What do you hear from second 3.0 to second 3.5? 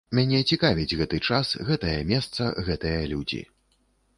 людзі.